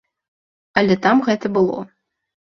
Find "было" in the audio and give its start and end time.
1.59-1.79